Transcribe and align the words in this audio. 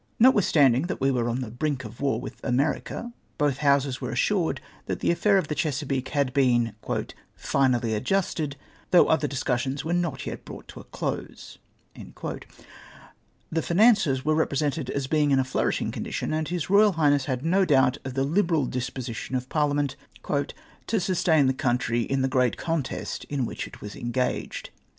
Notwitlistanding 0.19 0.87
that 0.87 0.99
we 0.99 1.11
were 1.11 1.29
on 1.29 1.41
tlie 1.41 1.55
brink 1.59 1.83
of 1.85 2.01
war 2.01 2.19
with 2.19 2.43
America, 2.43 3.13
both 3.37 3.57
Houses 3.57 4.01
were 4.01 4.09
assured 4.09 4.59
that 4.87 4.99
the 4.99 5.11
affair 5.11 5.37
of 5.37 5.47
the 5.47 5.53
Chesapeake 5.53 6.07
had 6.09 6.33
been" 6.33 6.73
finally 7.35 7.93
adjusted, 7.93 8.55
though 8.89 9.05
other 9.09 9.27
discussions 9.27 9.85
were 9.85 9.93
not 9.93 10.25
yet 10.25 10.43
brouglit 10.43 10.65
to 10.69 10.79
a 10.79 10.85
close." 10.85 11.59
The 11.93 13.61
finances 13.61 14.25
were 14.25 14.33
represented 14.33 14.89
as 14.89 15.05
being 15.05 15.29
in 15.29 15.37
a 15.37 15.43
flourishing 15.43 15.91
condition, 15.91 16.33
and 16.33 16.47
His 16.47 16.65
Eoyal 16.65 16.95
Highness 16.95 17.25
had 17.25 17.45
no 17.45 17.63
doubt 17.63 17.99
of 18.03 18.15
the 18.15 18.23
liberal 18.23 18.65
disposition 18.65 19.35
of 19.35 19.49
Parliament" 19.49 19.95
to 20.87 20.99
sustain 20.99 21.45
the 21.45 21.53
country 21.53 22.01
in 22.01 22.23
the 22.23 22.27
great 22.27 22.57
contest 22.57 23.23
in 23.25 23.45
whicli 23.45 23.67
it 23.67 23.81
was 23.81 23.95
engaged." 23.95 24.71